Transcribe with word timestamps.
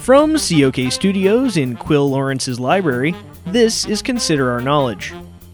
From 0.00 0.38
COK 0.38 0.90
Studios 0.90 1.58
in 1.58 1.76
Quill 1.76 2.10
Lawrence's 2.10 2.58
library, 2.58 3.14
this 3.44 3.84
is 3.84 4.00
Consider 4.00 4.50
Our 4.50 4.62
Knowledge. 4.62 5.12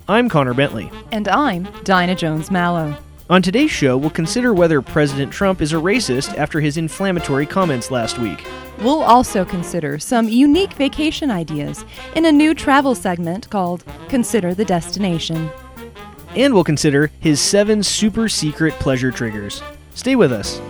I'm 0.08 0.29
Connor 0.29 0.54
Bentley. 0.54 0.88
And 1.11 1.26
I'm 1.26 1.65
Dinah 1.83 2.15
Jones 2.15 2.48
Mallow. 2.48 2.96
On 3.29 3.43
today's 3.43 3.72
show, 3.72 3.96
we'll 3.96 4.09
consider 4.11 4.54
whether 4.54 4.80
President 4.80 5.32
Trump 5.32 5.61
is 5.61 5.72
a 5.72 5.77
racist 5.77 6.38
after 6.38 6.61
his 6.61 6.77
inflammatory 6.77 7.45
comments 7.45 7.90
last 7.90 8.21
week. 8.21 8.46
We'll 8.79 9.03
also 9.03 9.45
consider 9.45 9.98
some 9.98 10.29
unique 10.29 10.75
vacation 10.75 11.29
ideas 11.29 11.85
in 12.15 12.25
a 12.25 12.33
new 12.33 12.55
travel 12.55 12.95
segment 12.95 13.51
called 13.51 13.83
Consider 14.09 14.55
the 14.55 14.65
Destination. 14.65 15.51
And 16.37 16.55
we'll 16.55 16.65
consider 16.65 17.11
his 17.19 17.41
seven 17.41 17.83
super 17.83 18.29
secret 18.29 18.75
pleasure 18.75 19.11
triggers. 19.11 19.61
Stay 19.97 20.15
with 20.15 20.31
us. 20.31 20.61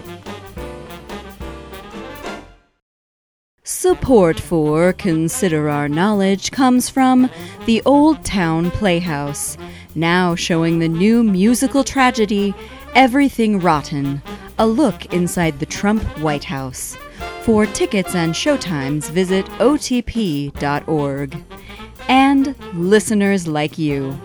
Support 3.89 4.41
for 4.41 4.93
Consider 4.95 5.69
Our 5.69 5.89
Knowledge 5.89 6.51
comes 6.51 6.91
from 6.91 7.31
the 7.67 7.81
Old 7.85 8.25
Town 8.25 8.73
Playhouse, 8.73 9.57
now 9.95 10.35
showing 10.35 10.81
the 10.81 10.89
new 10.89 11.23
musical 11.23 11.85
tragedy 11.85 12.53
Everything 12.97 13.61
Rotten, 13.61 14.23
a 14.59 14.67
look 14.67 15.15
inside 15.15 15.61
the 15.61 15.67
Trump 15.67 16.03
White 16.19 16.43
House. 16.43 16.97
For 17.43 17.65
tickets 17.65 18.17
and 18.17 18.35
showtimes, 18.35 19.09
visit 19.09 19.47
otp.org. 19.61 21.37
And 22.09 22.57
listeners 22.75 23.47
like 23.47 23.79
you. 23.79 24.19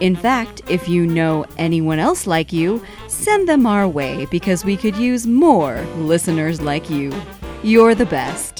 In 0.00 0.14
fact, 0.14 0.60
if 0.68 0.90
you 0.90 1.06
know 1.06 1.46
anyone 1.56 1.98
else 1.98 2.26
like 2.26 2.52
you, 2.52 2.84
send 3.08 3.48
them 3.48 3.66
our 3.66 3.88
way 3.88 4.26
because 4.26 4.66
we 4.66 4.76
could 4.76 4.94
use 4.94 5.26
more 5.26 5.80
listeners 5.96 6.60
like 6.60 6.90
you. 6.90 7.14
You're 7.62 7.94
the 7.94 8.04
best. 8.04 8.55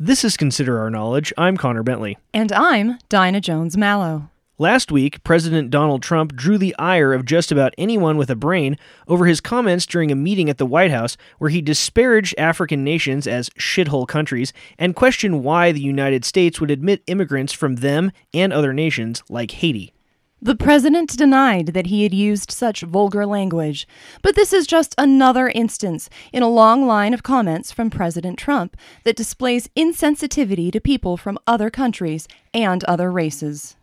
This 0.00 0.24
is 0.24 0.36
Consider 0.36 0.80
Our 0.80 0.90
Knowledge. 0.90 1.32
I'm 1.38 1.56
Connor 1.56 1.84
Bentley. 1.84 2.18
And 2.32 2.50
I'm 2.50 2.98
Dinah 3.08 3.40
Jones 3.40 3.76
Mallow. 3.76 4.28
Last 4.58 4.90
week, 4.90 5.22
President 5.22 5.70
Donald 5.70 6.02
Trump 6.02 6.34
drew 6.34 6.58
the 6.58 6.74
ire 6.80 7.12
of 7.12 7.24
just 7.24 7.52
about 7.52 7.74
anyone 7.78 8.16
with 8.16 8.28
a 8.28 8.34
brain 8.34 8.76
over 9.06 9.26
his 9.26 9.40
comments 9.40 9.86
during 9.86 10.10
a 10.10 10.16
meeting 10.16 10.50
at 10.50 10.58
the 10.58 10.66
White 10.66 10.90
House 10.90 11.16
where 11.38 11.50
he 11.50 11.62
disparaged 11.62 12.34
African 12.36 12.82
nations 12.82 13.28
as 13.28 13.50
shithole 13.50 14.08
countries 14.08 14.52
and 14.80 14.96
questioned 14.96 15.44
why 15.44 15.70
the 15.70 15.80
United 15.80 16.24
States 16.24 16.60
would 16.60 16.72
admit 16.72 17.04
immigrants 17.06 17.52
from 17.52 17.76
them 17.76 18.10
and 18.32 18.52
other 18.52 18.72
nations 18.72 19.22
like 19.28 19.52
Haiti. 19.52 19.93
The 20.44 20.54
president 20.54 21.16
denied 21.16 21.68
that 21.68 21.86
he 21.86 22.02
had 22.02 22.12
used 22.12 22.50
such 22.50 22.82
vulgar 22.82 23.24
language, 23.24 23.88
but 24.20 24.34
this 24.34 24.52
is 24.52 24.66
just 24.66 24.94
another 24.98 25.48
instance 25.48 26.10
in 26.34 26.42
a 26.42 26.50
long 26.50 26.86
line 26.86 27.14
of 27.14 27.22
comments 27.22 27.72
from 27.72 27.88
President 27.88 28.38
Trump 28.38 28.76
that 29.04 29.16
displays 29.16 29.70
insensitivity 29.74 30.70
to 30.70 30.82
people 30.82 31.16
from 31.16 31.38
other 31.46 31.70
countries 31.70 32.28
and 32.52 32.84
other 32.84 33.10
races. 33.10 33.76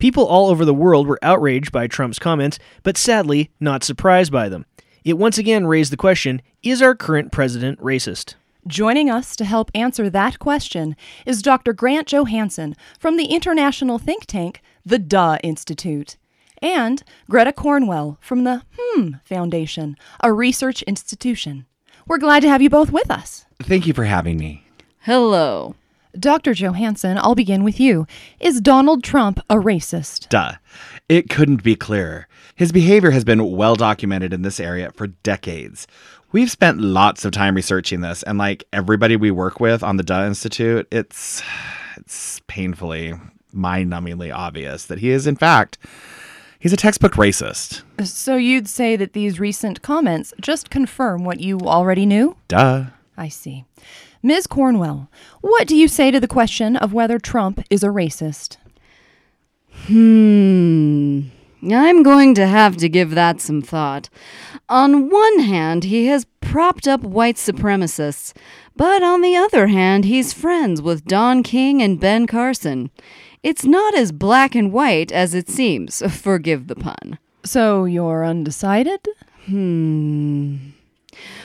People 0.00 0.26
all 0.26 0.50
over 0.50 0.64
the 0.64 0.74
world 0.74 1.06
were 1.06 1.20
outraged 1.22 1.70
by 1.70 1.86
Trump's 1.86 2.18
comments, 2.18 2.58
but 2.82 2.96
sadly 2.96 3.52
not 3.60 3.84
surprised 3.84 4.32
by 4.32 4.48
them. 4.48 4.66
It 5.04 5.18
once 5.18 5.38
again 5.38 5.68
raised 5.68 5.92
the 5.92 5.96
question 5.96 6.42
is 6.64 6.82
our 6.82 6.96
current 6.96 7.30
president 7.30 7.78
racist? 7.78 8.34
Joining 8.66 9.08
us 9.08 9.36
to 9.36 9.44
help 9.44 9.70
answer 9.72 10.10
that 10.10 10.40
question 10.40 10.96
is 11.26 11.42
Dr. 11.42 11.72
Grant 11.72 12.08
Johansson 12.08 12.74
from 12.98 13.16
the 13.16 13.26
international 13.26 13.98
think 13.98 14.26
tank 14.26 14.62
the 14.84 14.98
Duh 14.98 15.38
Institute, 15.42 16.16
and 16.60 17.02
Greta 17.28 17.52
Cornwell 17.52 18.18
from 18.20 18.44
the 18.44 18.62
Hmm 18.78 19.16
Foundation, 19.24 19.96
a 20.20 20.32
research 20.32 20.82
institution. 20.82 21.66
We're 22.06 22.18
glad 22.18 22.40
to 22.40 22.48
have 22.48 22.62
you 22.62 22.70
both 22.70 22.90
with 22.90 23.10
us. 23.10 23.44
Thank 23.62 23.86
you 23.86 23.94
for 23.94 24.04
having 24.04 24.38
me. 24.38 24.66
Hello. 25.00 25.74
Dr. 26.18 26.52
Johansson, 26.52 27.16
I'll 27.16 27.34
begin 27.34 27.64
with 27.64 27.80
you. 27.80 28.06
Is 28.38 28.60
Donald 28.60 29.02
Trump 29.02 29.40
a 29.48 29.56
racist? 29.56 30.28
Duh. 30.28 30.52
It 31.08 31.30
couldn't 31.30 31.62
be 31.62 31.74
clearer. 31.74 32.28
His 32.54 32.70
behavior 32.70 33.10
has 33.12 33.24
been 33.24 33.52
well 33.52 33.76
documented 33.76 34.32
in 34.32 34.42
this 34.42 34.60
area 34.60 34.92
for 34.92 35.06
decades. 35.06 35.86
We've 36.32 36.50
spent 36.50 36.80
lots 36.80 37.24
of 37.24 37.32
time 37.32 37.54
researching 37.54 38.00
this, 38.00 38.22
and 38.22 38.38
like 38.38 38.64
everybody 38.72 39.16
we 39.16 39.30
work 39.30 39.58
with 39.58 39.82
on 39.82 39.96
the 39.96 40.02
Duh 40.02 40.26
Institute, 40.26 40.86
it's 40.90 41.42
it's 41.96 42.40
painfully 42.46 43.14
mind-numbingly 43.52 44.34
obvious 44.34 44.86
that 44.86 44.98
he 44.98 45.10
is 45.10 45.26
in 45.26 45.36
fact 45.36 45.78
he's 46.58 46.72
a 46.72 46.76
textbook 46.76 47.14
racist. 47.14 47.82
So 48.04 48.36
you'd 48.36 48.68
say 48.68 48.96
that 48.96 49.12
these 49.12 49.40
recent 49.40 49.82
comments 49.82 50.32
just 50.40 50.70
confirm 50.70 51.24
what 51.24 51.40
you 51.40 51.58
already 51.60 52.06
knew? 52.06 52.36
Duh. 52.48 52.84
I 53.16 53.28
see. 53.28 53.64
Ms. 54.22 54.46
Cornwell, 54.46 55.10
what 55.40 55.66
do 55.66 55.76
you 55.76 55.88
say 55.88 56.10
to 56.12 56.20
the 56.20 56.28
question 56.28 56.76
of 56.76 56.92
whether 56.92 57.18
Trump 57.18 57.60
is 57.70 57.82
a 57.82 57.88
racist? 57.88 58.56
Hmm. 59.86 61.22
I'm 61.70 62.02
going 62.02 62.34
to 62.34 62.46
have 62.46 62.76
to 62.78 62.88
give 62.88 63.10
that 63.12 63.40
some 63.40 63.62
thought. 63.62 64.08
On 64.68 65.10
one 65.10 65.40
hand, 65.40 65.84
he 65.84 66.06
has 66.06 66.26
propped 66.40 66.88
up 66.88 67.02
white 67.02 67.36
supremacists, 67.36 68.32
but 68.76 69.02
on 69.02 69.20
the 69.20 69.36
other 69.36 69.68
hand, 69.68 70.04
he's 70.04 70.32
friends 70.32 70.80
with 70.80 71.04
Don 71.04 71.42
King 71.42 71.82
and 71.82 72.00
Ben 72.00 72.26
Carson. 72.26 72.90
It's 73.42 73.64
not 73.64 73.94
as 73.94 74.12
black 74.12 74.54
and 74.54 74.72
white 74.72 75.10
as 75.10 75.34
it 75.34 75.48
seems, 75.48 76.02
forgive 76.22 76.68
the 76.68 76.76
pun. 76.76 77.18
So 77.44 77.84
you're 77.84 78.24
undecided? 78.24 79.06
Hmm. 79.46 80.56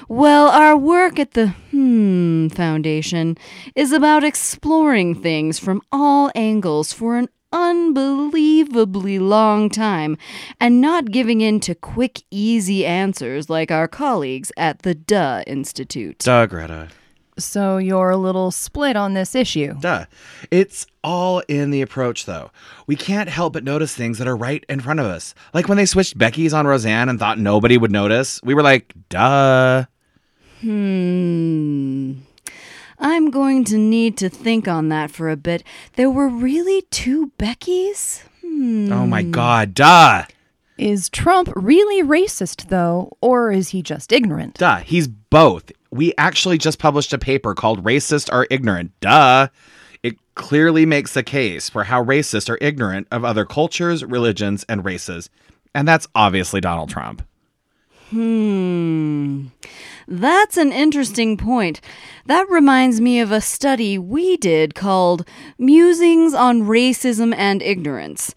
Well, 0.08 0.48
our 0.48 0.78
work 0.78 1.20
at 1.20 1.32
the 1.32 1.48
Hmm 1.72 2.48
Foundation 2.50 3.38
is 3.76 3.92
about 3.92 4.24
exploring 4.24 5.16
things 5.16 5.60
from 5.60 5.82
all 5.92 6.32
angles 6.36 6.94
for 6.94 7.18
an 7.18 7.28
unbelievably 7.52 9.20
long 9.20 9.70
time 9.70 10.18
and 10.60 10.80
not 10.82 11.12
giving 11.12 11.42
in 11.42 11.60
to 11.62 11.76
quick, 11.76 12.24
easy 12.30 12.86
answers 12.86 13.50
like 13.50 13.72
our 13.72 13.88
colleagues 13.88 14.52
at 14.56 14.84
the 14.84 14.96
Duh 14.96 15.44
Institute. 15.48 16.20
Duh, 16.20 16.46
Greta. 16.46 16.90
So 17.38 17.78
you're 17.78 18.10
a 18.10 18.18
little 18.18 18.52
split 18.52 18.96
on 18.96 19.14
this 19.14 19.36
issue. 19.36 19.76
Duh. 19.80 20.06
It's 20.52 20.88
all 21.04 21.40
in 21.48 21.72
the 21.72 21.82
approach, 21.82 22.26
though. 22.26 22.52
We 22.88 22.96
can't 22.96 23.30
help 23.30 23.54
but 23.54 23.64
notice 23.64 23.94
things 23.94 24.18
that 24.18 24.28
are 24.28 24.36
right 24.36 24.66
in 24.68 24.80
front 24.80 25.00
of 25.00 25.06
us. 25.06 25.34
Like 25.54 25.68
when 25.68 25.78
they 25.78 25.86
switched 25.86 26.18
Becky's 26.18 26.54
on 26.54 26.68
Roseanne 26.68 27.10
and 27.10 27.20
thought 27.20 27.40
nobody 27.40 27.78
would 27.78 27.92
notice, 27.92 28.42
we 28.44 28.54
were 28.54 28.64
like, 28.64 28.94
duh. 29.10 29.86
Hmm. 30.62 32.14
I'm 33.00 33.30
going 33.30 33.64
to 33.66 33.78
need 33.78 34.18
to 34.18 34.30
think 34.30 34.68
on 34.68 34.90
that 34.90 35.12
for 35.12 35.30
a 35.30 35.38
bit. 35.38 35.64
There 35.94 36.10
were 36.10 36.28
really 36.28 36.82
two 36.90 37.32
Beckys? 37.38 38.24
Hmm. 38.42 38.92
Oh 38.92 39.06
my 39.06 39.22
god, 39.22 39.76
duh. 39.76 40.24
Is 40.78 41.10
Trump 41.10 41.52
really 41.56 42.04
racist, 42.04 42.70
though, 42.70 43.16
or 43.22 43.52
is 43.52 43.70
he 43.70 43.82
just 43.82 44.12
ignorant? 44.12 44.56
Duh. 44.58 44.78
He's 44.78 45.08
both. 45.08 45.72
We 45.92 46.14
actually 46.18 46.58
just 46.58 46.80
published 46.80 47.14
a 47.14 47.18
paper 47.18 47.54
called 47.54 47.84
Racist 47.84 48.32
or 48.32 48.48
Ignorant. 48.50 48.92
Duh. 49.00 49.48
It 50.04 50.18
clearly 50.36 50.86
makes 50.86 51.16
a 51.16 51.24
case 51.24 51.70
for 51.70 51.86
how 51.86 52.04
racists 52.04 52.50
are 52.50 52.58
ignorant 52.62 53.08
of 53.12 53.26
other 53.26 53.46
cultures, 53.46 54.04
religions, 54.06 54.66
and 54.70 54.86
races. 54.86 55.30
And 55.74 55.88
that's 55.88 56.08
obviously 56.16 56.62
Donald 56.62 56.90
Trump. 56.90 57.24
Hmm. 58.10 59.48
That's 60.08 60.56
an 60.56 60.72
interesting 60.72 61.36
point. 61.36 61.82
That 62.26 62.50
reminds 62.50 63.02
me 63.02 63.20
of 63.20 63.32
a 63.32 63.42
study 63.42 63.98
we 63.98 64.38
did 64.38 64.74
called 64.74 65.28
Musings 65.58 66.34
on 66.34 66.62
Racism 66.62 67.36
and 67.36 67.62
Ignorance. 67.62 68.34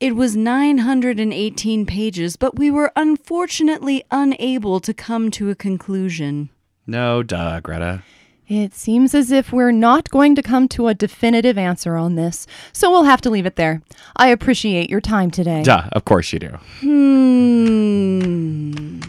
It 0.00 0.16
was 0.16 0.36
918 0.36 1.86
pages, 1.86 2.36
but 2.36 2.58
we 2.58 2.70
were 2.70 2.92
unfortunately 2.94 4.04
unable 4.10 4.80
to 4.80 4.92
come 4.92 5.30
to 5.30 5.48
a 5.48 5.54
conclusion. 5.54 6.50
No, 6.86 7.22
duh, 7.22 7.60
Greta. 7.60 8.02
It 8.46 8.74
seems 8.74 9.14
as 9.14 9.30
if 9.30 9.52
we're 9.52 9.72
not 9.72 10.10
going 10.10 10.34
to 10.34 10.42
come 10.42 10.68
to 10.68 10.88
a 10.88 10.94
definitive 10.94 11.56
answer 11.56 11.96
on 11.96 12.14
this, 12.14 12.46
so 12.74 12.90
we'll 12.90 13.04
have 13.04 13.22
to 13.22 13.30
leave 13.30 13.46
it 13.46 13.56
there. 13.56 13.80
I 14.16 14.28
appreciate 14.28 14.90
your 14.90 15.00
time 15.00 15.30
today. 15.30 15.62
Duh, 15.62 15.88
of 15.92 16.04
course 16.04 16.30
you 16.32 16.40
do. 16.40 16.50
Hmm. 16.80 19.00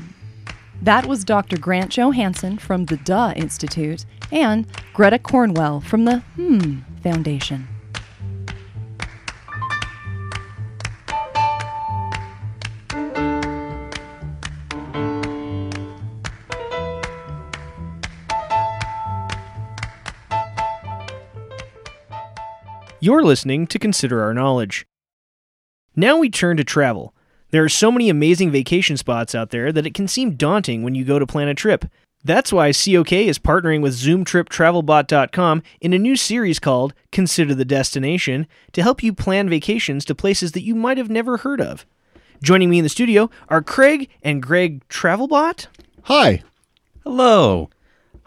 That 0.82 1.06
was 1.06 1.26
Dr. 1.26 1.58
Grant 1.58 1.92
Johansson 1.92 2.58
from 2.60 2.86
the 2.86 2.98
Duh 2.98 3.34
Institute 3.36 4.06
and 4.32 4.68
Greta 4.94 5.20
Cornwell 5.20 5.82
from 5.82 6.06
the 6.06 6.20
Hmm 6.36 6.80
Foundation. 7.04 7.68
You're 23.06 23.24
listening 23.24 23.68
to 23.68 23.78
Consider 23.78 24.24
Our 24.24 24.34
Knowledge. 24.34 24.88
Now 25.96 26.18
we 26.18 26.28
turn 26.28 26.58
to 26.58 26.64
travel. 26.64 27.14
There 27.52 27.64
are 27.64 27.70
so 27.70 27.92
many 27.92 28.10
amazing 28.10 28.50
vacation 28.50 28.98
spots 28.98 29.36
out 29.36 29.52
there 29.52 29.72
that 29.72 29.86
it 29.86 29.94
can 29.94 30.08
seem 30.08 30.32
daunting 30.32 30.82
when 30.82 30.96
you 30.96 31.06
go 31.06 31.20
to 31.20 31.28
plan 31.28 31.48
a 31.48 31.54
trip. 31.54 31.86
That's 32.24 32.52
why 32.52 32.72
COK 32.72 33.12
is 33.12 33.38
partnering 33.38 33.84
with 33.84 33.94
ZoomTripTravelBot.com 33.94 35.62
in 35.82 35.94
a 35.94 36.00
new 36.00 36.16
series 36.16 36.58
called 36.58 36.96
Consider 37.12 37.54
the 37.54 37.64
Destination 37.64 38.48
to 38.72 38.82
help 38.82 39.04
you 39.04 39.14
plan 39.14 39.52
vacations 39.52 40.04
to 40.06 40.16
places 40.16 40.54
that 40.54 40.64
you 40.64 40.74
might 40.74 40.98
have 40.98 41.12
never 41.12 41.38
heard 41.38 41.62
of. 41.62 41.86
Joining 42.42 42.72
me 42.72 42.80
in 42.80 42.84
the 42.84 42.90
studio 42.90 43.30
are 43.50 43.62
Craig 43.62 44.10
and 44.24 44.42
Greg 44.42 44.84
Travelbot. 44.90 45.68
Hi. 46.06 46.42
Hello. 47.04 47.70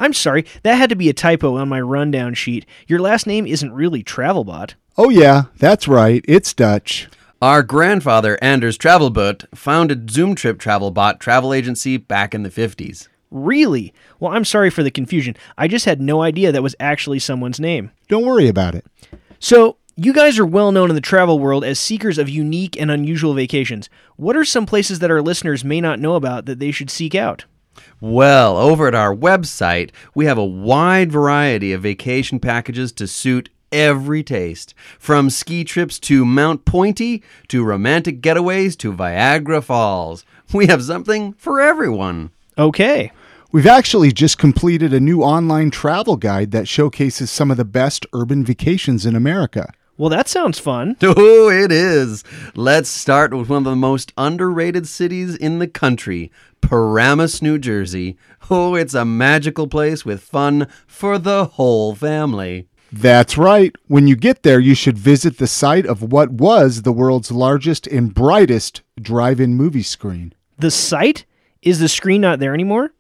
I'm 0.01 0.13
sorry, 0.13 0.45
that 0.63 0.75
had 0.75 0.91
to 0.91 0.97
be 0.97 1.09
a 1.09 1.15
typo 1.15 1.57
on 1.57 1.69
my 1.69 1.81
rundown 1.81 2.35
sheet. 2.35 2.67
Your 2.87 3.01
last 3.01 3.27
name 3.27 3.47
isn't 3.47 3.73
really 3.73 4.05
Travelbot. 4.05 4.75
Oh, 4.97 5.09
yeah, 5.11 5.45
that's 5.57 5.89
right. 5.89 6.25
It's 6.29 6.55
Dutch. 6.55 7.09
Our 7.41 7.63
grandfather, 7.63 8.39
Anders 8.43 8.77
Travelbot, 8.77 9.45
founded 9.57 10.11
Zoom 10.11 10.35
Trip 10.35 10.59
Travelbot 10.59 11.21
travel 11.21 11.55
agency 11.55 11.97
back 11.97 12.35
in 12.35 12.43
the 12.43 12.51
50s. 12.51 13.09
Really? 13.31 13.93
Well, 14.19 14.33
I'm 14.33 14.45
sorry 14.45 14.71
for 14.71 14.83
the 14.83 14.91
confusion. 14.91 15.37
I 15.57 15.69
just 15.69 15.85
had 15.85 16.01
no 16.01 16.23
idea 16.23 16.51
that 16.51 16.63
was 16.63 16.75
actually 16.81 17.19
someone's 17.19 17.61
name. 17.61 17.93
Don't 18.09 18.27
worry 18.27 18.49
about 18.49 18.75
it. 18.75 18.87
So, 19.39 19.77
you 19.95 20.13
guys 20.13 20.39
are 20.39 20.47
well 20.47 20.73
known 20.73 20.91
in 20.91 20.95
the 20.95 21.01
travel 21.01 21.39
world 21.39 21.65
as 21.65 21.79
seekers 21.79 22.19
of 22.19 22.29
unique 22.29 22.81
and 22.81 22.91
unusual 22.91 23.35
vacations. 23.35 23.89
What 24.17 24.37
are 24.37 24.45
some 24.45 24.67
places 24.67 25.01
that 25.01 25.11
our 25.11 25.23
listeners 25.23 25.65
may 25.65 25.81
not 25.81 26.01
know 26.01 26.15
about 26.15 26.47
that 26.47 26.59
they 26.59 26.71
should 26.71 26.91
seek 26.91 27.15
out? 27.15 27.45
Well, 28.01 28.57
over 28.57 28.87
at 28.87 28.95
our 28.95 29.15
website, 29.15 29.91
we 30.15 30.27
have 30.27 30.39
a 30.39 30.45
wide 30.45 31.11
variety 31.11 31.73
of 31.73 31.83
vacation 31.83 32.39
packages 32.41 32.93
to 32.93 33.07
suit 33.07 33.49
every 33.73 34.23
taste. 34.23 34.75
From 34.99 35.31
ski 35.31 35.65
trips 35.65 35.99
to 36.01 36.25
Mount 36.25 36.65
Pointy, 36.65 37.23
to 37.49 37.65
romantic 37.65 38.21
getaways 38.21 38.77
to 38.79 38.93
Viagra 38.93 39.63
Falls. 39.63 40.25
We 40.53 40.67
have 40.67 40.83
something 40.83 41.35
for 41.35 41.61
everyone. 41.61 42.31
Okay. 42.57 43.13
We've 43.51 43.67
actually 43.67 44.13
just 44.13 44.37
completed 44.37 44.93
a 44.93 45.01
new 45.01 45.23
online 45.23 45.71
travel 45.71 46.17
guide 46.17 46.51
that 46.51 46.69
showcases 46.69 47.31
some 47.31 47.51
of 47.51 47.57
the 47.57 47.65
best 47.65 48.05
urban 48.13 48.45
vacations 48.45 49.07
in 49.07 49.17
America. 49.17 49.73
Well, 49.99 50.11
that 50.11 50.29
sounds 50.29 50.59
fun. 50.59 50.97
Oh, 51.03 51.51
it 51.51 51.73
is. 51.73 52.23
Let's 52.55 52.89
start 52.89 53.35
with 53.35 53.49
one 53.49 53.59
of 53.59 53.65
the 53.65 53.75
most 53.75 54.13
underrated 54.17 54.87
cities 54.87 55.35
in 55.35 55.59
the 55.59 55.67
country, 55.67 56.31
Paramus, 56.61 57.43
New 57.43 57.59
Jersey. 57.59 58.17
Oh, 58.49 58.75
it's 58.77 58.95
a 58.95 59.05
magical 59.05 59.67
place 59.67 60.05
with 60.05 60.23
fun 60.23 60.69
for 60.87 61.19
the 61.19 61.47
whole 61.47 61.95
family. 61.95 62.69
That's 62.93 63.37
right. 63.37 63.75
When 63.89 64.07
you 64.07 64.15
get 64.15 64.45
there, 64.45 64.61
you 64.61 64.75
should 64.75 64.97
visit 64.97 65.39
the 65.39 65.47
site 65.47 65.85
of 65.87 66.13
what 66.13 66.31
was 66.31 66.83
the 66.83 66.93
world's 66.93 67.33
largest 67.33 67.87
and 67.87 68.15
brightest 68.15 68.83
drive 69.01 69.41
in 69.41 69.55
movie 69.55 69.83
screen. 69.83 70.33
The 70.59 70.71
site? 70.71 71.25
Is 71.61 71.81
the 71.81 71.89
screen 71.89 72.21
not 72.21 72.39
there 72.39 72.55
anymore? 72.55 72.93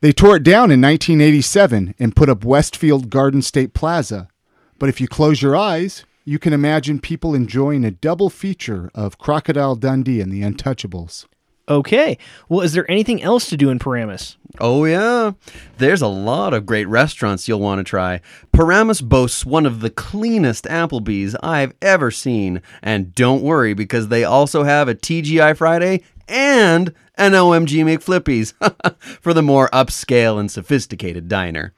They 0.00 0.12
tore 0.12 0.36
it 0.36 0.42
down 0.42 0.70
in 0.70 0.80
1987 0.82 1.94
and 1.98 2.14
put 2.14 2.28
up 2.28 2.44
Westfield 2.44 3.08
Garden 3.08 3.40
State 3.40 3.72
Plaza. 3.72 4.28
But 4.78 4.88
if 4.90 5.00
you 5.00 5.08
close 5.08 5.40
your 5.40 5.56
eyes, 5.56 6.04
you 6.24 6.38
can 6.38 6.52
imagine 6.52 6.98
people 7.00 7.34
enjoying 7.34 7.84
a 7.84 7.90
double 7.90 8.30
feature 8.30 8.90
of 8.94 9.18
Crocodile 9.18 9.76
Dundee 9.76 10.20
and 10.20 10.32
the 10.32 10.42
Untouchables. 10.42 11.26
Okay. 11.68 12.18
Well, 12.48 12.60
is 12.60 12.72
there 12.72 12.90
anything 12.90 13.22
else 13.22 13.48
to 13.48 13.56
do 13.56 13.70
in 13.70 13.78
Paramus? 13.78 14.36
Oh, 14.60 14.84
yeah. 14.84 15.32
There's 15.78 16.02
a 16.02 16.06
lot 16.06 16.54
of 16.54 16.64
great 16.64 16.86
restaurants 16.86 17.48
you'll 17.48 17.60
want 17.60 17.80
to 17.80 17.84
try. 17.84 18.20
Paramus 18.52 19.00
boasts 19.00 19.44
one 19.44 19.66
of 19.66 19.80
the 19.80 19.90
cleanest 19.90 20.64
Applebee's 20.66 21.34
I've 21.42 21.74
ever 21.82 22.12
seen. 22.12 22.62
And 22.80 23.14
don't 23.14 23.42
worry, 23.42 23.74
because 23.74 24.08
they 24.08 24.22
also 24.22 24.62
have 24.62 24.86
a 24.86 24.94
TGI 24.94 25.56
Friday 25.56 26.02
and 26.28 26.94
an 27.16 27.32
OMG 27.32 27.84
McFlippies 27.84 28.54
for 29.20 29.34
the 29.34 29.42
more 29.42 29.68
upscale 29.70 30.38
and 30.38 30.50
sophisticated 30.50 31.28
diner. 31.28 31.74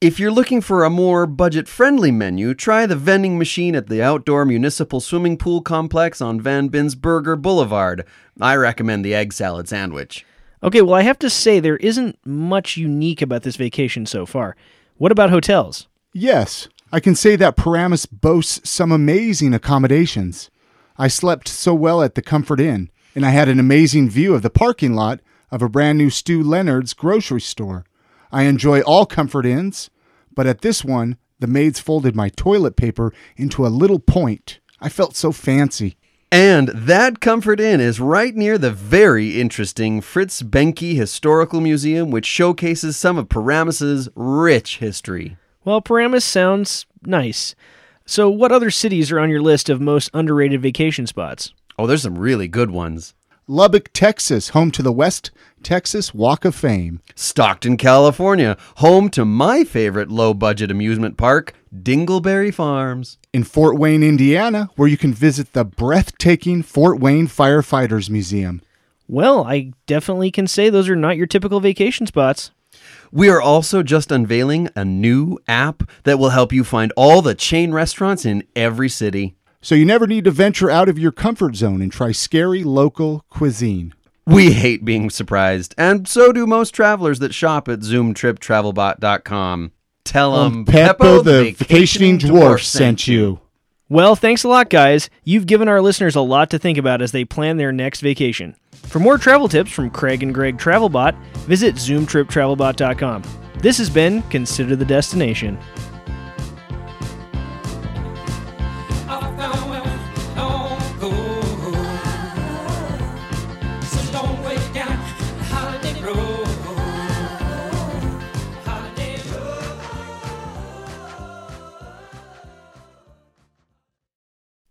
If 0.00 0.18
you're 0.18 0.30
looking 0.30 0.60
for 0.60 0.84
a 0.84 0.90
more 0.90 1.26
budget 1.26 1.68
friendly 1.68 2.10
menu, 2.10 2.54
try 2.54 2.86
the 2.86 2.96
vending 2.96 3.38
machine 3.38 3.74
at 3.74 3.88
the 3.88 4.02
outdoor 4.02 4.44
municipal 4.44 5.00
swimming 5.00 5.36
pool 5.36 5.62
complex 5.62 6.20
on 6.20 6.40
Van 6.40 6.68
Binsberger 6.68 7.40
Boulevard. 7.40 8.04
I 8.40 8.56
recommend 8.56 9.04
the 9.04 9.14
egg 9.14 9.32
salad 9.32 9.68
sandwich. 9.68 10.26
Okay, 10.64 10.80
well, 10.80 10.94
I 10.94 11.02
have 11.02 11.18
to 11.18 11.28
say 11.28 11.60
there 11.60 11.76
isn't 11.76 12.18
much 12.24 12.78
unique 12.78 13.20
about 13.20 13.42
this 13.42 13.56
vacation 13.56 14.06
so 14.06 14.24
far. 14.24 14.56
What 14.96 15.12
about 15.12 15.28
hotels? 15.28 15.88
Yes, 16.14 16.68
I 16.90 17.00
can 17.00 17.14
say 17.14 17.36
that 17.36 17.56
Paramus 17.56 18.06
boasts 18.06 18.70
some 18.70 18.90
amazing 18.90 19.52
accommodations. 19.52 20.50
I 20.96 21.08
slept 21.08 21.48
so 21.48 21.74
well 21.74 22.02
at 22.02 22.14
the 22.14 22.22
Comfort 22.22 22.60
Inn, 22.60 22.90
and 23.14 23.26
I 23.26 23.30
had 23.30 23.50
an 23.50 23.60
amazing 23.60 24.08
view 24.08 24.34
of 24.34 24.40
the 24.40 24.48
parking 24.48 24.94
lot 24.94 25.20
of 25.50 25.60
a 25.60 25.68
brand 25.68 25.98
new 25.98 26.08
Stew 26.08 26.42
Leonard's 26.42 26.94
grocery 26.94 27.42
store. 27.42 27.84
I 28.32 28.44
enjoy 28.44 28.80
all 28.80 29.04
Comfort 29.04 29.44
Inns, 29.44 29.90
but 30.34 30.46
at 30.46 30.62
this 30.62 30.82
one, 30.82 31.18
the 31.40 31.46
maids 31.46 31.78
folded 31.78 32.16
my 32.16 32.30
toilet 32.30 32.74
paper 32.74 33.12
into 33.36 33.66
a 33.66 33.68
little 33.68 33.98
point. 33.98 34.60
I 34.80 34.88
felt 34.88 35.14
so 35.14 35.30
fancy. 35.30 35.98
And 36.30 36.68
that 36.68 37.20
Comfort 37.20 37.60
Inn 37.60 37.80
is 37.80 38.00
right 38.00 38.34
near 38.34 38.58
the 38.58 38.72
very 38.72 39.40
interesting 39.40 40.00
Fritz 40.00 40.42
Benke 40.42 40.96
Historical 40.96 41.60
Museum, 41.60 42.10
which 42.10 42.26
showcases 42.26 42.96
some 42.96 43.18
of 43.18 43.28
Paramus's 43.28 44.08
rich 44.16 44.78
history. 44.78 45.36
Well, 45.64 45.80
Paramus 45.80 46.24
sounds 46.24 46.86
nice. 47.02 47.54
So, 48.06 48.28
what 48.28 48.52
other 48.52 48.70
cities 48.70 49.10
are 49.12 49.20
on 49.20 49.30
your 49.30 49.40
list 49.40 49.70
of 49.70 49.80
most 49.80 50.10
underrated 50.12 50.60
vacation 50.60 51.06
spots? 51.06 51.54
Oh, 51.78 51.86
there's 51.86 52.02
some 52.02 52.18
really 52.18 52.48
good 52.48 52.70
ones. 52.70 53.14
Lubbock, 53.46 53.92
Texas, 53.92 54.50
home 54.50 54.70
to 54.70 54.82
the 54.82 54.92
West 54.92 55.30
Texas 55.62 56.14
Walk 56.14 56.46
of 56.46 56.54
Fame. 56.54 57.02
Stockton, 57.14 57.76
California, 57.76 58.56
home 58.76 59.10
to 59.10 59.26
my 59.26 59.64
favorite 59.64 60.10
low 60.10 60.32
budget 60.32 60.70
amusement 60.70 61.18
park, 61.18 61.52
Dingleberry 61.74 62.54
Farms. 62.54 63.18
In 63.34 63.44
Fort 63.44 63.78
Wayne, 63.78 64.02
Indiana, 64.02 64.70
where 64.76 64.88
you 64.88 64.96
can 64.96 65.12
visit 65.12 65.52
the 65.52 65.62
breathtaking 65.62 66.62
Fort 66.62 67.00
Wayne 67.00 67.28
Firefighters 67.28 68.08
Museum. 68.08 68.62
Well, 69.08 69.44
I 69.44 69.72
definitely 69.86 70.30
can 70.30 70.46
say 70.46 70.70
those 70.70 70.88
are 70.88 70.96
not 70.96 71.18
your 71.18 71.26
typical 71.26 71.60
vacation 71.60 72.06
spots. 72.06 72.50
We 73.12 73.28
are 73.28 73.42
also 73.42 73.82
just 73.82 74.10
unveiling 74.10 74.70
a 74.74 74.86
new 74.86 75.38
app 75.46 75.82
that 76.04 76.18
will 76.18 76.30
help 76.30 76.50
you 76.50 76.64
find 76.64 76.94
all 76.96 77.20
the 77.20 77.34
chain 77.34 77.72
restaurants 77.72 78.24
in 78.24 78.44
every 78.56 78.88
city. 78.88 79.36
So 79.64 79.74
you 79.74 79.86
never 79.86 80.06
need 80.06 80.24
to 80.24 80.30
venture 80.30 80.70
out 80.70 80.90
of 80.90 80.98
your 80.98 81.10
comfort 81.10 81.56
zone 81.56 81.80
and 81.80 81.90
try 81.90 82.12
scary 82.12 82.62
local 82.64 83.24
cuisine. 83.30 83.94
We 84.26 84.52
hate 84.52 84.84
being 84.84 85.08
surprised, 85.08 85.74
and 85.78 86.06
so 86.06 86.32
do 86.32 86.46
most 86.46 86.72
travelers 86.72 87.18
that 87.20 87.32
shop 87.32 87.66
at 87.68 87.80
ZoomTripTravelBot.com. 87.80 89.72
Tell 90.04 90.32
them 90.32 90.52
Um, 90.58 90.64
Peppo 90.66 91.24
the 91.24 91.52
vacationing 91.56 92.18
dwarf 92.18 92.62
sent 92.62 93.08
you. 93.08 93.40
Well, 93.88 94.14
thanks 94.16 94.44
a 94.44 94.48
lot, 94.48 94.68
guys. 94.68 95.08
You've 95.24 95.46
given 95.46 95.66
our 95.68 95.80
listeners 95.80 96.14
a 96.14 96.20
lot 96.20 96.50
to 96.50 96.58
think 96.58 96.76
about 96.76 97.00
as 97.00 97.12
they 97.12 97.24
plan 97.24 97.56
their 97.56 97.72
next 97.72 98.00
vacation. 98.02 98.56
For 98.72 98.98
more 98.98 99.16
travel 99.16 99.48
tips 99.48 99.70
from 99.70 99.88
Craig 99.90 100.22
and 100.22 100.34
Greg 100.34 100.58
Travelbot, 100.58 101.14
visit 101.46 101.76
ZoomTripTravelBot.com. 101.76 103.22
This 103.60 103.78
has 103.78 103.88
been 103.88 104.20
Consider 104.24 104.76
the 104.76 104.84
Destination. 104.84 105.58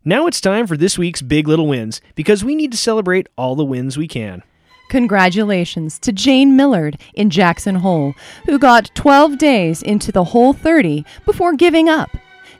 Now 0.05 0.27
it's 0.27 0.41
time 0.41 0.67
for 0.67 0.75
this 0.75 0.97
week's 0.97 1.21
Big 1.21 1.47
Little 1.47 1.65
Wins 1.65 2.01
because 2.13 2.43
we 2.43 2.55
need 2.55 2.73
to 2.73 2.77
celebrate 2.77 3.29
all 3.37 3.55
the 3.55 3.63
wins 3.63 3.97
we 3.97 4.05
can. 4.05 4.43
Congratulations 4.89 5.97
to 5.99 6.11
Jane 6.11 6.57
Millard 6.57 6.99
in 7.13 7.29
Jackson 7.29 7.75
Hole, 7.75 8.13
who 8.45 8.59
got 8.59 8.93
12 8.95 9.37
days 9.37 9.81
into 9.81 10.11
the 10.11 10.25
whole 10.25 10.51
30 10.51 11.05
before 11.23 11.53
giving 11.53 11.87
up. 11.87 12.09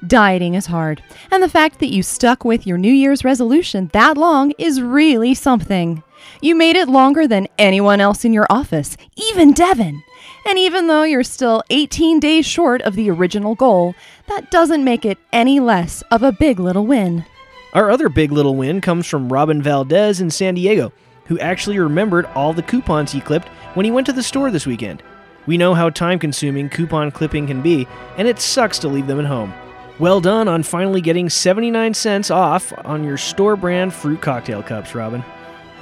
Dieting 0.07 0.53
is 0.53 0.67
hard, 0.67 1.03
and 1.31 1.43
the 1.43 1.49
fact 1.49 1.81
that 1.81 1.91
you 1.91 2.01
stuck 2.01 2.45
with 2.45 2.65
your 2.65 2.77
New 2.77 2.93
Year's 2.93 3.25
resolution 3.25 3.89
that 3.91 4.17
long 4.17 4.53
is 4.57 4.81
really 4.81 5.33
something. 5.33 6.01
You 6.41 6.55
made 6.55 6.77
it 6.77 6.87
longer 6.87 7.27
than 7.27 7.49
anyone 7.57 7.99
else 7.99 8.23
in 8.23 8.31
your 8.31 8.47
office, 8.49 8.95
even 9.17 9.51
Devin. 9.51 10.01
And 10.47 10.57
even 10.57 10.87
though 10.87 11.03
you're 11.03 11.23
still 11.23 11.61
18 11.69 12.21
days 12.21 12.45
short 12.45 12.81
of 12.83 12.95
the 12.95 13.09
original 13.09 13.53
goal, 13.53 13.95
that 14.29 14.49
doesn't 14.49 14.85
make 14.85 15.03
it 15.03 15.17
any 15.33 15.59
less 15.59 16.03
of 16.03 16.23
a 16.23 16.31
big 16.31 16.57
little 16.57 16.87
win. 16.87 17.25
Our 17.73 17.89
other 17.89 18.07
big 18.07 18.31
little 18.31 18.55
win 18.55 18.81
comes 18.81 19.07
from 19.07 19.33
Robin 19.33 19.59
Valdez 19.59 20.21
in 20.21 20.29
San 20.29 20.53
Diego, 20.53 20.93
who 21.25 21.39
actually 21.39 21.79
remembered 21.79 22.27
all 22.35 22.53
the 22.53 22.61
coupons 22.61 23.11
he 23.11 23.19
clipped 23.19 23.47
when 23.73 23.83
he 23.83 23.91
went 23.91 24.05
to 24.05 24.13
the 24.13 24.21
store 24.21 24.51
this 24.51 24.67
weekend. 24.67 25.01
We 25.47 25.57
know 25.57 25.73
how 25.73 25.89
time 25.89 26.19
consuming 26.19 26.69
coupon 26.69 27.09
clipping 27.09 27.47
can 27.47 27.63
be, 27.63 27.87
and 28.17 28.27
it 28.27 28.39
sucks 28.39 28.77
to 28.79 28.87
leave 28.87 29.07
them 29.07 29.19
at 29.19 29.25
home. 29.25 29.51
Well 29.97 30.21
done 30.21 30.47
on 30.47 30.61
finally 30.61 31.01
getting 31.01 31.29
79 31.29 31.95
cents 31.95 32.29
off 32.29 32.71
on 32.85 33.03
your 33.03 33.17
store 33.17 33.55
brand 33.55 33.91
fruit 33.91 34.21
cocktail 34.21 34.61
cups, 34.61 34.93
Robin. 34.93 35.23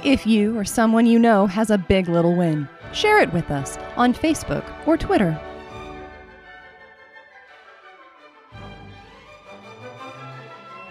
If 0.02 0.26
you 0.26 0.56
or 0.58 0.64
someone 0.64 1.04
you 1.04 1.18
know 1.18 1.46
has 1.46 1.70
a 1.70 1.76
big 1.76 2.08
little 2.08 2.34
win, 2.34 2.68
share 2.94 3.18
it 3.18 3.32
with 3.34 3.50
us 3.50 3.76
on 3.96 4.14
Facebook 4.14 4.64
or 4.86 4.96
Twitter. 4.96 5.38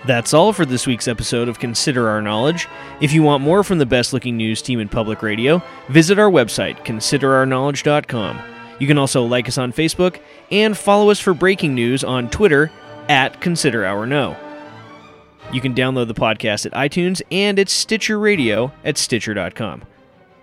That's 0.05 0.33
all 0.33 0.51
for 0.51 0.65
this 0.65 0.87
week's 0.87 1.07
episode 1.07 1.47
of 1.47 1.59
Consider 1.59 2.09
Our 2.09 2.21
Knowledge. 2.21 2.67
If 3.01 3.13
you 3.13 3.21
want 3.21 3.43
more 3.43 3.63
from 3.63 3.77
the 3.77 3.85
best 3.85 4.13
looking 4.13 4.35
news 4.35 4.61
team 4.61 4.79
in 4.79 4.89
public 4.89 5.21
radio, 5.21 5.61
visit 5.89 6.17
our 6.17 6.29
website, 6.29 6.83
considerourknowledge.com. 6.85 8.39
You 8.79 8.87
can 8.87 8.97
also 8.97 9.23
like 9.23 9.47
us 9.47 9.59
on 9.59 9.71
Facebook 9.71 10.19
and 10.49 10.75
follow 10.75 11.11
us 11.11 11.19
for 11.19 11.35
breaking 11.35 11.75
news 11.75 12.03
on 12.03 12.31
Twitter 12.31 12.71
at 13.09 13.39
Consider 13.41 13.85
Our. 13.85 14.07
You 15.53 15.61
can 15.61 15.75
download 15.75 16.07
the 16.07 16.15
podcast 16.15 16.65
at 16.65 16.71
iTunes 16.71 17.21
and 17.29 17.59
at 17.59 17.69
Stitcher 17.69 18.17
Radio 18.17 18.71
at 18.83 18.97
Stitcher.com. 18.97 19.83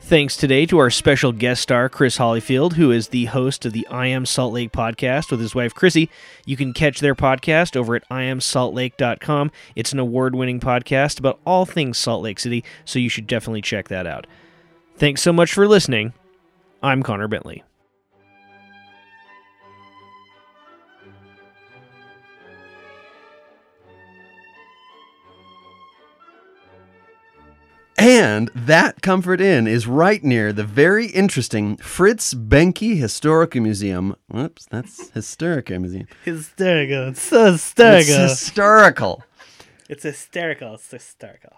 Thanks 0.01 0.39
today 0.39 0.65
to 0.67 0.79
our 0.79 0.89
special 0.89 1.33
guest 1.33 1.61
star, 1.61 1.91
Chris 1.91 2.17
Hollyfield, 2.17 2.75
who 2.75 2.91
is 2.91 3.09
the 3.09 3.27
host 3.27 3.67
of 3.67 3.75
the 3.75 3.87
I 3.89 4.07
Am 4.07 4.25
Salt 4.25 4.55
Lake 4.55 4.73
podcast 4.73 5.31
with 5.31 5.41
his 5.41 5.55
wife, 5.55 5.75
Chrissy. 5.75 6.09
You 6.47 6.57
can 6.57 6.73
catch 6.73 7.01
their 7.01 7.15
podcast 7.15 7.77
over 7.77 7.95
at 7.95 8.09
IamSaltLake.com. 8.09 9.51
It's 9.77 9.93
an 9.93 9.99
award 9.99 10.35
winning 10.35 10.61
podcast 10.61 11.19
about 11.19 11.41
all 11.45 11.67
things 11.67 11.99
Salt 11.99 12.23
Lake 12.23 12.39
City, 12.39 12.65
so 12.87 12.99
you 12.99 13.11
should 13.11 13.27
definitely 13.27 13.61
check 13.61 13.89
that 13.89 14.07
out. 14.07 14.27
Thanks 14.97 15.21
so 15.21 15.33
much 15.33 15.53
for 15.53 15.69
listening. 15.69 16.15
I'm 16.83 17.03
Connor 17.03 17.29
Bentley. 17.29 17.63
And 27.99 28.49
that 28.55 29.03
Comfort 29.03 29.41
Inn 29.41 29.67
is 29.67 29.89
right 29.89 30.23
near 30.23 30.53
the 30.53 30.63
very 30.63 31.07
interesting 31.07 31.77
Fritz 31.79 32.33
Benke 32.33 32.97
Historical 32.97 33.61
Museum. 33.61 34.15
Whoops, 34.29 34.67
that's 34.71 35.11
Historical 35.11 35.81
Museum. 35.81 36.07
Hysterical. 36.25 37.09
It's 37.09 37.23
so 37.23 37.55
It's 37.55 38.41
historical. 38.41 39.25
It's 39.89 40.05
hysterical. 40.05 40.75
It's 40.75 40.91
hysterical. 40.91 41.55